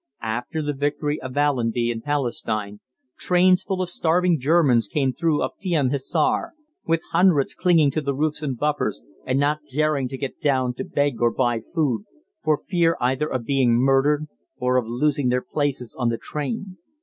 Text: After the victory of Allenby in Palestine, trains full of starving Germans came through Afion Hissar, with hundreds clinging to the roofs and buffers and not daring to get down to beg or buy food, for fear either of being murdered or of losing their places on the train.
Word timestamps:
After 0.23 0.63
the 0.63 0.73
victory 0.73 1.21
of 1.21 1.37
Allenby 1.37 1.91
in 1.91 2.01
Palestine, 2.01 2.79
trains 3.19 3.61
full 3.61 3.83
of 3.83 3.89
starving 3.89 4.39
Germans 4.39 4.87
came 4.87 5.13
through 5.13 5.43
Afion 5.47 5.91
Hissar, 5.91 6.53
with 6.87 7.03
hundreds 7.11 7.53
clinging 7.53 7.91
to 7.91 8.01
the 8.01 8.15
roofs 8.15 8.41
and 8.41 8.57
buffers 8.57 9.03
and 9.27 9.39
not 9.39 9.59
daring 9.69 10.07
to 10.07 10.17
get 10.17 10.39
down 10.41 10.73
to 10.73 10.83
beg 10.83 11.21
or 11.21 11.29
buy 11.29 11.59
food, 11.75 12.05
for 12.43 12.63
fear 12.67 12.97
either 12.99 13.27
of 13.31 13.45
being 13.45 13.75
murdered 13.75 14.25
or 14.57 14.77
of 14.77 14.87
losing 14.87 15.29
their 15.29 15.43
places 15.43 15.95
on 15.95 16.09
the 16.09 16.17
train. 16.17 16.77